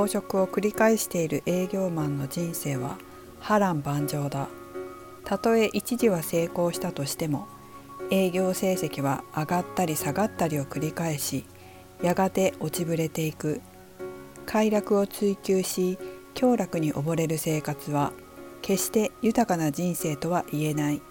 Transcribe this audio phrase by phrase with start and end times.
[0.00, 2.96] 増殖を繰り返している営業マンの人生は
[3.38, 4.48] 波乱万丈だ。
[5.26, 7.48] たとえ一時は成功したとしても
[8.10, 11.44] 営業成績は上がったり下がったりを繰り返し
[12.02, 13.60] やがて落ちぶれていく。
[14.46, 15.98] 快楽を追求し
[16.34, 18.14] 享楽に溺れる生活は
[18.62, 21.02] 決して豊かな人生とは言えない。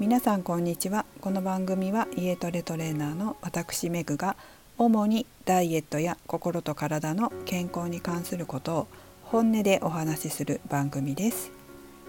[0.00, 1.06] 皆さんこんにちは。
[1.20, 4.36] この番組は家トレトレーナーの私メグが
[4.82, 8.88] 主にダイエットや心と体の健康に関することを
[9.24, 11.52] 本音でお話しする番組です。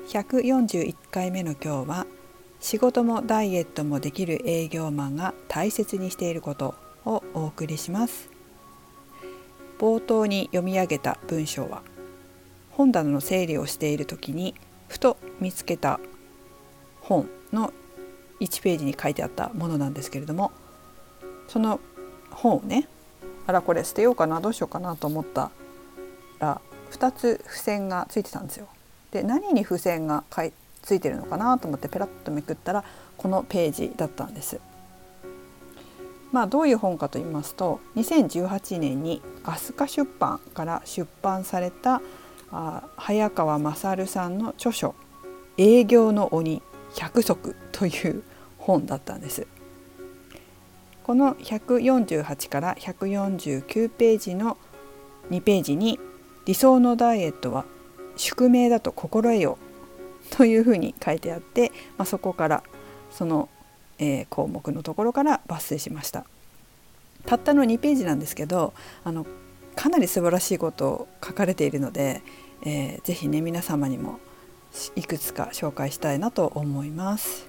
[0.08, 2.08] 141回目の今日は
[2.62, 8.30] 仕事もダイエットもできる営業マンが大切にしていることをお送りします。
[9.78, 11.82] 冒頭に読み上げた文章は
[12.72, 14.56] 本棚の整理をしている時に
[14.88, 16.00] ふと見つけた
[17.02, 17.74] 本の
[18.40, 20.54] 1ページに書いてあったものなんですけれども
[21.50, 21.82] その
[22.32, 22.88] 本をね
[23.48, 25.52] あらこれ捨てようかなどうしようかなと思った
[26.40, 28.68] ら2つ付箋がついてたんですよ。
[29.12, 30.24] で何に付箋が
[30.82, 32.84] ついてるのかなと思ってペラッとめくったら
[33.18, 34.60] このページだったんです。
[36.32, 42.02] まあ、どういう本かと言いますと2018年に飛鳥出版から出版された
[42.54, 44.96] あ早川勝さんの著書
[45.58, 46.62] 「営業の鬼
[46.94, 48.24] 100足」という
[48.58, 49.46] 本だったんです。
[51.04, 54.58] この148から149ページの
[55.30, 56.00] 2ページに
[56.46, 57.66] 「理想のダイエットは
[58.16, 59.58] 宿命だと心得よ」
[60.30, 62.64] というふうに書いてあって、まあ、そこから
[63.10, 63.50] その、
[64.00, 66.26] えー、項目のところから抜粋しました。
[67.26, 68.74] たったの2ページなんですけど
[69.04, 69.28] あの
[69.76, 72.22] かなり素晴らしいことを書かれているので、
[72.64, 74.20] えー、ぜひね皆様にも
[74.96, 77.48] いくつか紹介したいなと思います。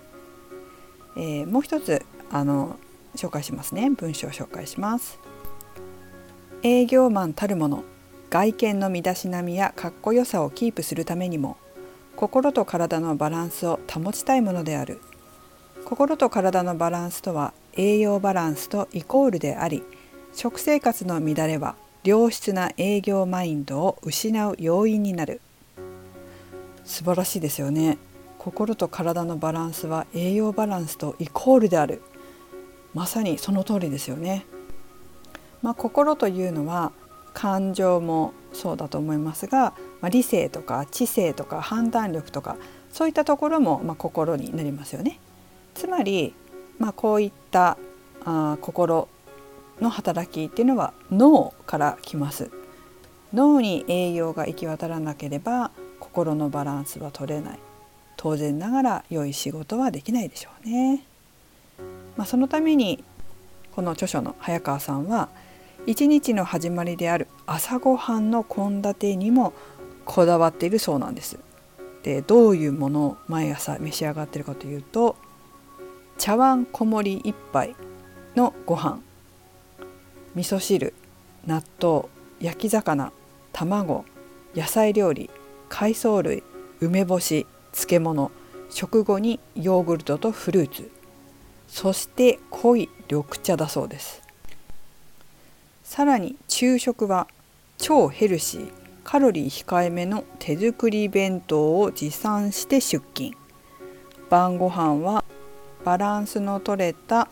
[1.16, 2.76] えー、もう一つあの
[3.16, 3.90] 紹介しますね。
[3.90, 5.18] 文章を紹介します。
[6.62, 7.84] 営業マンたるもの
[8.30, 11.56] 外見の身だしなみやかっこよさをキープするためにも
[12.16, 15.00] 心と体のバランスを保ちたいものである。
[15.84, 19.82] 心と体のバランスとは栄養バランスとイコールであり
[20.32, 21.74] 食生活の乱れは
[22.04, 25.40] 良質な営業マインドを失う要因になる。
[26.84, 27.98] 素晴らしいですよね。
[28.38, 32.02] 心と体のバランスは栄養バランスとイコールである。
[32.94, 34.46] まさにその通りですよね、
[35.62, 36.92] まあ、心というのは
[37.34, 42.56] 感情もそうだと思いますが、まあ、理性とか知性とか判断力とか
[42.90, 45.18] そういったところもま心になりますよね。
[45.74, 46.34] つまり
[46.82, 47.78] まあ、こういった
[48.24, 49.08] あ心
[49.80, 52.50] の働きっていうのは脳から来ます。
[53.32, 55.70] 脳に栄養が行き渡らなければ
[56.00, 57.58] 心のバランスは取れない。
[58.16, 61.06] 当然ながら良い仕事はできないでしょうね、
[62.16, 63.02] まあ、そのために
[63.74, 65.28] この著書の早川さんは
[65.86, 69.52] 一日の始まりである朝ごはんの献立にも
[70.04, 71.38] こだわっているそうなんです。
[72.02, 75.16] でどういうものを毎朝召し上がっているかというと
[76.18, 77.76] 茶碗小盛り1杯
[78.36, 79.00] のご飯。
[80.34, 80.94] 味噌汁
[81.46, 82.04] 納豆
[82.40, 83.12] 焼き魚
[83.52, 84.04] 卵
[84.54, 85.30] 野菜料理
[85.68, 86.42] 海藻類
[86.80, 88.30] 梅干し漬物
[88.70, 90.90] 食後にヨーグルトとフルーツ。
[91.72, 94.20] そして濃い緑茶だそうです。
[95.82, 97.26] さらに昼食は
[97.78, 98.72] 超ヘルシー
[99.02, 103.34] カロリー控えめの手作り弁当を持参して出勤。
[104.28, 105.24] 晩ご飯は
[105.82, 107.28] バランスのとれた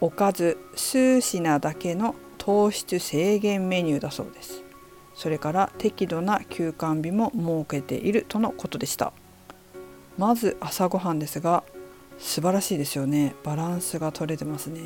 [0.00, 4.62] おかず数品だけの糖質制限メニューだそうです。
[5.16, 9.12] それから適度な休館日も設けているとのことでした。
[10.16, 11.64] まず朝ごはんですが
[12.18, 13.34] 素晴らしいですよね。
[13.44, 14.80] バランスが取れてますね、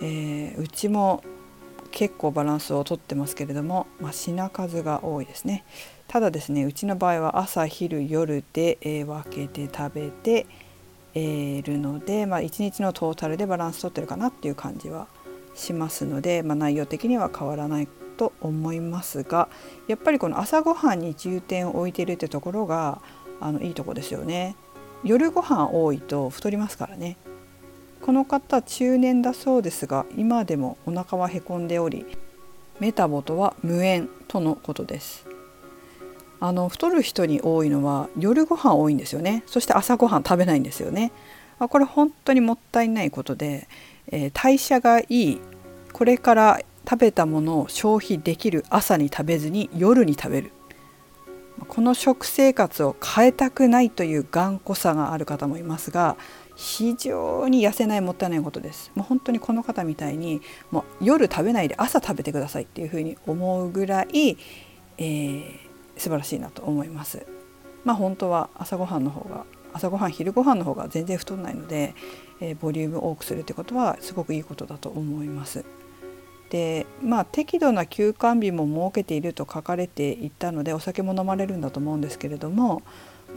[0.00, 1.22] えー、うちも
[1.90, 5.64] 結構バランスをとってますけれども、まあ、品数が多いですね。
[6.08, 10.46] ただですねうちの場合は朝昼夜で、えー、分けて食べて
[11.16, 15.08] えーるので、まあ、1日のトータルでバランス取ってるかなっていう感じは
[15.54, 19.48] しますので、まあ、内容的には変わらないと思いますが
[19.88, 23.00] やっぱりこの朝ごはんに重点を置いているってところが
[23.40, 24.56] あのいいとこですよね。
[25.06, 27.16] 夜ご飯多いと太りますからね。
[28.02, 32.04] この方中年だそうですが今でもお腹はへこんでおり
[32.78, 35.26] メタボとは無縁とのことです。
[36.40, 41.10] あの太る人に多いのは夜ご飯多いんですよねそして朝ごはん食べないんですよね
[41.58, 43.68] あこれ本当にもったいないことで、
[44.08, 45.40] えー、代謝がいい
[45.94, 50.52] これから食べたものを消費できる朝に食べずに夜に食べる
[51.68, 56.16] この食生活を変えたくないという頑固さがある方もいますが
[56.54, 58.90] 非常に痩せないもったいないことです。
[58.94, 64.38] もう本当にこの方みたいにもう夜食べないで朝食べてくださいっていうふうに思うぐらい、
[64.98, 65.46] えー、
[65.98, 67.26] 素晴らしいなと思います。
[67.84, 69.44] まあ本当は朝ごはんの方が
[69.74, 71.94] 朝ごはん昼ごはんの方が全然太んないので、
[72.40, 75.64] えー、ボリューム多くするってことはすごくいいことだと思います。
[76.50, 82.82] でまあ適度な休館日も設けていると書かれていたのでお酒も飲まれるんだと思うんですけれども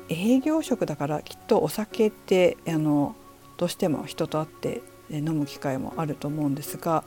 [0.10, 3.16] 営業職だからきっとお酒ってあの
[3.58, 7.04] どうしても人と会って飲む機会もあると思うんですが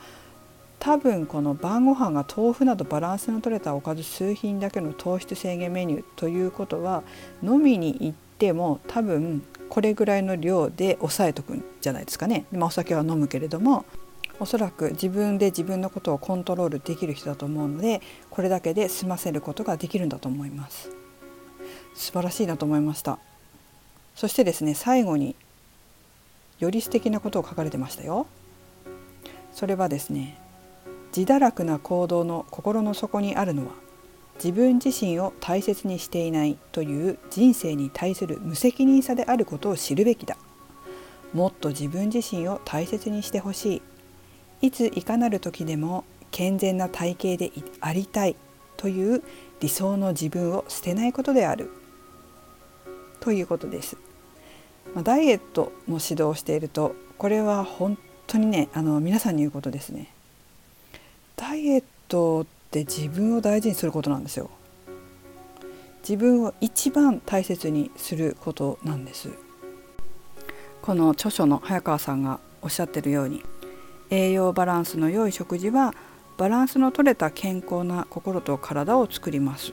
[0.78, 7.04] 多分この晩ご飯が豆腐などバランスの取れたおかず数品だけの糖質制限メニューということは
[7.40, 12.46] 飲みに行っても多分これぐらいの量で抑えとくんじゃないですかね。
[12.52, 13.84] まあ、お酒は飲むけれども
[14.40, 18.00] おそらく自分で自分のことをコントロールできる人だと思うので
[18.30, 20.90] これだけで済ませることができるんだと思います。
[21.94, 23.18] 素晴らしいなと思いました。
[24.14, 25.36] そしてですね最後に
[26.58, 28.26] より素敵なことを書かれてましたよ。
[29.52, 30.38] それはですね
[31.16, 33.72] 自堕落な行動の心の底にあるのは
[34.36, 40.36] 自分自身を大切にしていないという人生に対する無責任さであることを知るべきだ。
[41.32, 43.82] もっと自分自身を大切にしてほしい。
[44.62, 47.50] いついかなる時でも健全な体型で
[47.80, 48.36] ありたい
[48.76, 49.22] という
[49.60, 51.70] 理想の自分を捨てないことである
[53.20, 53.96] ということです。
[54.94, 60.08] まあ、ダイエットの指導をしているとこれは本当にねあの皆さんに言うことですね。
[61.36, 64.50] ダイエットって自分を大事にすることなんですよ。
[66.02, 69.30] 自分を一番大切にすることなんです。
[70.82, 73.44] この著書の早川さんがおっしゃってるように
[74.12, 75.94] 栄養バランスの良い食事は
[76.36, 79.72] バランスの取れた健康な心と体を作ります。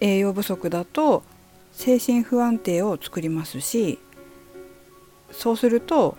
[0.00, 1.22] 栄養不足だと
[1.72, 3.98] 精神不安定を作りますし
[5.30, 6.16] そうすると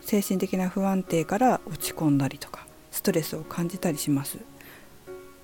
[0.00, 4.38] 精神的な不安定から落ち込んだりとかストレスを感じたりします。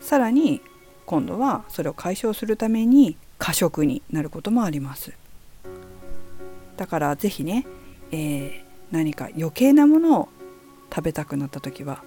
[0.01, 0.63] さらに
[1.05, 5.13] 今度はそれを解消するために過食になることもあります。
[6.79, 7.67] だから是非ね、
[8.11, 8.53] えー、
[8.91, 10.29] 何か余計なものを
[10.91, 12.03] 食べたくなった時は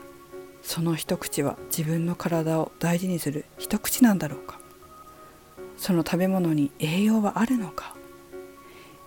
[0.62, 4.60] その一口は自分の体を大事にする一口なんだろうか。
[5.78, 7.96] その食べ物に栄養はあるのか。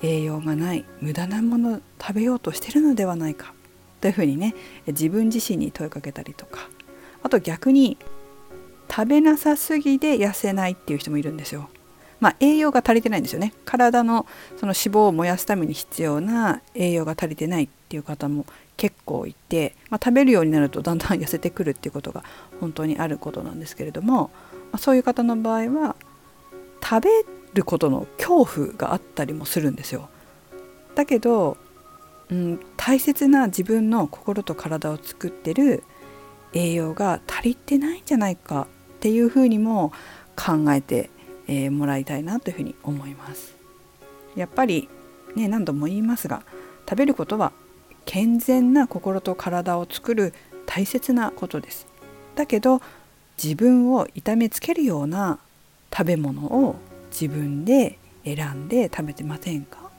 [0.02, 3.54] 栄養がない無駄なものを食べようとしてるのではないか。
[4.00, 4.54] というふうにね
[4.88, 6.68] 自分自身に問いかけたりとか。
[7.22, 7.96] あと逆に
[8.90, 11.70] 食べなさすぎで痩せないっていう人もいるんですよ。
[12.24, 14.24] まあ、栄養が足りてないんですよね体の
[14.56, 18.46] その脂肪を燃やすために必要な栄養が足りてないっていう方も
[18.78, 22.24] 結構いて、まあ、食べるようになるとだんだん痩せてくるっていうことが
[22.60, 24.30] 本当にあることなんですけれども、
[24.72, 25.96] まあ、そういう方の場合は
[26.82, 27.10] 食べ
[27.52, 30.08] ることの恐怖があったりもするんですよ。
[30.94, 31.58] だけど、
[32.30, 35.84] うん、大切な自分の心と体を作ってる
[36.54, 38.66] 栄養が足りてないんじゃないか
[38.96, 39.92] っていうふうにも
[40.36, 41.10] 考えて、
[41.46, 43.54] えー、もらいたいなというふうに思います。
[44.34, 44.88] やっぱり
[45.34, 46.42] ね何度も言いますが
[46.88, 47.52] 食べることは
[48.04, 50.34] 健全な心と体を作る
[50.66, 51.86] 大切なことです。
[52.34, 52.80] だけど
[53.42, 55.38] 自分を痛めつけるような
[55.92, 56.76] 食べ物を
[57.10, 59.90] 自分で選んで食べてませんか？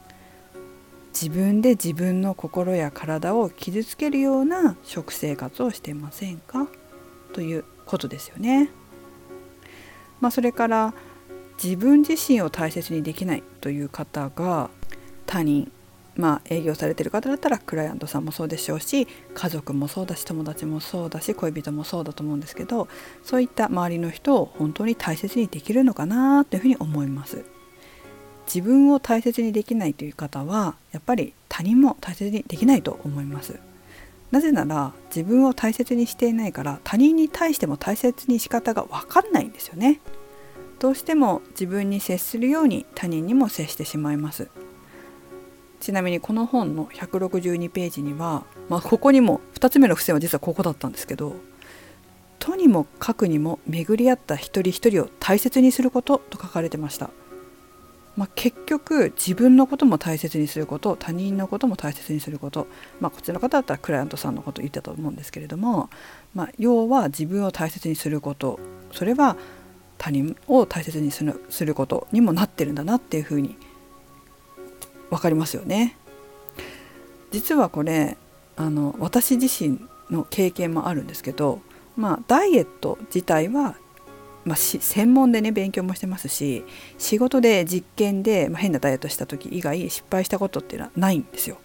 [1.14, 6.68] 自分で自分の心や体を傷つけるような食生活をしてませんか？
[7.34, 8.70] ということですよね。
[10.20, 10.94] まあ、それから
[11.64, 14.70] 自分自身を大切にできないという方が
[15.26, 15.72] 他人
[16.18, 22.88] まあ、営業されてる方だったらクライアントさんもそうでしょうし家族もそうだし友達もそうだし恋人もそうだと思うんですけど
[23.24, 27.44] そういった周りの人を本当に大切にできるのかなというふうに思います。
[28.46, 33.60] 自分を大切にできないという方はやっぱり他人も大切にできないと思います。
[34.30, 40.00] なぜなら自分を大切にしていないから他人に対しても大切に仕方が分かんないんですよね。
[40.80, 44.50] どうしても自分に接するように他人にも接してしまいます。
[45.80, 51.36] ちなみにこの本の162ページには、まあ、ここにも2つ目の付箋は実はここだったんですけど
[52.40, 57.12] 「とにもかくにも巡り合った一人一人を大切にすること」と書かれてました。
[58.16, 62.68] まあ、結局自分のことも大切にすること他人のことも大切にすること、
[63.02, 65.90] まあ、こっちの方だったらクライアントさんのこと言ったと思うんですけれども、
[66.34, 68.58] まあ、要は自分を大切にすること
[68.94, 69.36] それは
[69.98, 73.58] 他人を大切にするすることにもなってるんだなっていうふうに
[75.10, 75.98] 分かりますよね。
[77.32, 78.18] 実はこれ
[78.56, 81.62] あの私自身の経験もあるんですけど、
[81.98, 83.76] まあ、ダイエット自体は
[84.46, 86.64] まあ、専門でね勉強もしてますし
[87.00, 91.58] 仕事で実験で、まあ、変なダイエットした時以外失敗したことっていうのはないんですよ。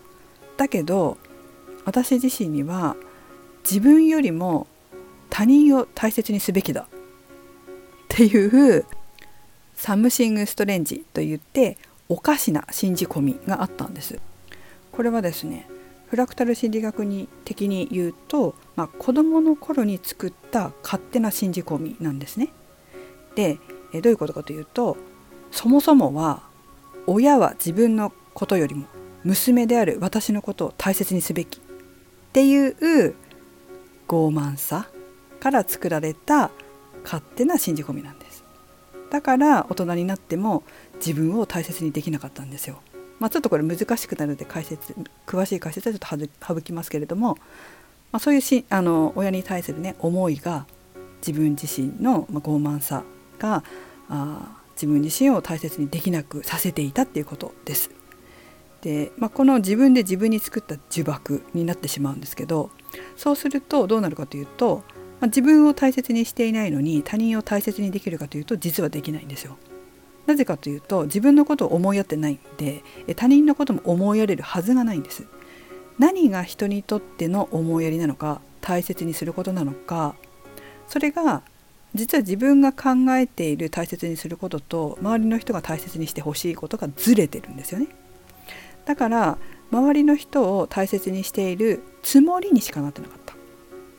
[0.57, 1.19] だけど
[1.85, 2.97] 私自身には
[3.65, 4.67] 自分よりも
[5.29, 6.89] 他人を大切にすべきだ
[8.21, 8.85] っていう
[9.75, 14.19] サムシング・ストレンジといっておかしな信じ込みがあったんです。
[14.93, 15.67] これはですね
[16.09, 22.51] フラクタル心理学に的に言うと、まあ、子どもの頃に作った勝手な信じ込みなんですね。
[23.37, 23.57] で
[23.95, 24.99] えどういうことかというと
[25.51, 26.43] そもそもは
[27.07, 28.85] 親は自分のことよりも
[29.25, 31.61] 娘である私のことを大切にすべきっ
[32.35, 33.15] ていう
[34.09, 34.91] 傲慢さ
[35.41, 36.51] から作られた
[37.03, 38.45] 勝手な信じ込みなんです
[39.11, 40.63] だから大人になっても
[40.97, 42.81] 自分を大切にできなかったんですよ
[43.21, 47.37] まあ、ちょっとこれ難しくなるので解説詳しい解説はちょっと省きますけれども、
[48.13, 50.67] まあ、そういうしあの親に対するね思いが
[51.25, 53.05] 自分自身の傲慢さ
[53.39, 53.63] が
[54.09, 57.91] あ自分自身を大切にできなくさせていたっていうことです。
[58.81, 62.71] で、まあ、この自分で自分に作った呪縛になってしまうんですけど
[63.15, 64.83] そうするとどうなるかというと、
[65.21, 69.57] まあ、自分を大切にしていないのに他人を大切にできるかというと実はできないんですよ。
[70.27, 72.83] なぜかというと自分のことを思いやってないんで
[73.17, 75.27] 他人のことも思いやれるはずがないんです。
[75.99, 80.15] 何が人にとっての思いやりなのか大切にすることなのか
[80.89, 81.43] それが
[81.95, 87.89] 実は自分が考えている大切にすることと周りの人が大切にしてほしいことがずれてるんですよね。
[88.87, 89.39] だから
[89.71, 93.37] 周りの人を大切にしているつもりにしかなってなかったっ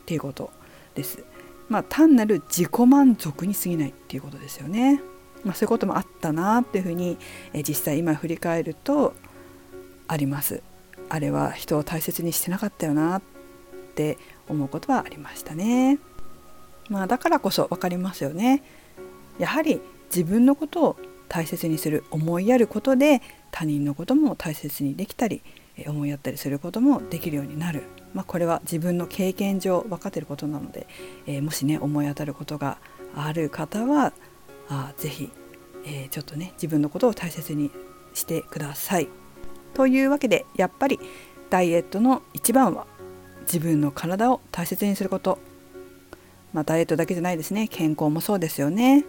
[0.06, 0.52] ていうこと
[0.96, 1.24] です。
[1.70, 5.02] まあ単なる自己満足に過ぎないっていうことですよね。
[5.44, 7.18] まあ、そういうこともあったなっていうふうに、
[7.54, 9.14] え実際今振り返ると
[10.08, 10.62] あります。
[11.10, 13.22] あれは人を大切にしてなかったよなっ
[13.96, 14.18] て
[14.48, 16.00] 思うことはありましたね。
[16.90, 18.64] まあ、だからこそ分かりますよね。
[19.40, 19.82] やはり
[20.14, 23.22] 自分のことを大切にする思いやることで
[23.52, 25.42] 他人のことも大切にできたり
[25.88, 30.88] 思いやったりすることもできるようになる、まあ、これは自分の経験上分かっていることなので、
[31.28, 32.78] えー、もしね思い当たることが
[33.16, 34.14] ある方は
[34.70, 35.30] あぜひ、
[35.86, 37.72] えー、ちょっとね自分のことを大切に
[38.14, 39.08] してください。
[39.74, 41.00] というわけでやっぱり
[41.50, 42.86] ダイエットの一番は
[43.42, 45.40] 自分の体を大切にすること。
[46.54, 49.06] まあ、ダイエットだけじゃないですね健康もそうですよね。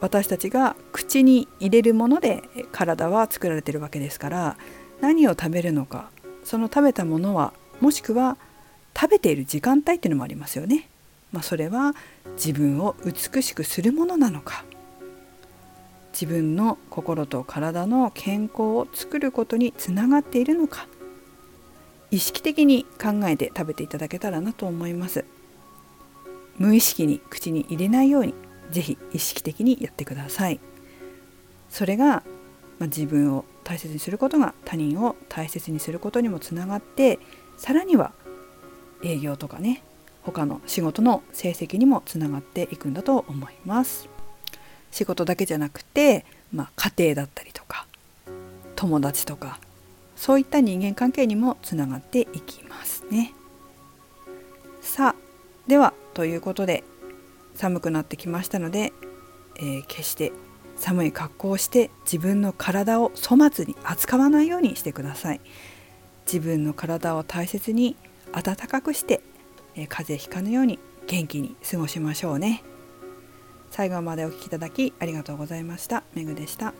[0.00, 4.56] 私たちが口に入れるもので体は作られてるわけですから
[5.00, 6.10] 何を食べるのか
[6.46, 8.36] その食べたものはもしくは
[8.98, 10.88] 食べている時間帯っていうのもありますよね。
[11.32, 11.94] まあ、それは
[12.36, 14.64] 自分を美しくするものなのか。
[16.12, 20.86] 自分の心と体の健康を作ることにつながっているのか。
[22.12, 25.24] 意識的に考えて食べていただけたらなと思います。
[26.58, 28.34] 無意識に口に入れないように
[28.70, 30.60] ぜひ意識的にやってください。
[31.70, 32.22] それが、
[32.78, 37.18] まあ、自分を大切にすることが他人を大切にすることにもつながって
[37.56, 38.12] さらには
[39.02, 39.82] 営業とかね
[40.22, 44.08] 他の仕事の成績にもつながっていくんだと思います。
[44.92, 47.86] 仕事だけじゃなくて、まあ、家庭だったりとか
[48.76, 49.58] 友達とか
[50.14, 53.34] そういった人間関係にもつながっていきますね。
[54.80, 55.14] さあ
[55.68, 56.84] ではということで
[57.56, 58.92] 寒くなってきましたので、
[59.56, 60.30] えー、決して
[60.76, 65.40] 寒い格好をして自分の体を粗末に扱わないようにしてください。
[66.26, 67.96] 自分の体を大切に
[68.32, 69.20] 暖かくして
[69.88, 72.62] 風邪ひかぬように元気に過ごしましょうね。
[73.70, 76.02] 最後までお聴きいただきありがとうございました。
[76.14, 76.72] めぐでした。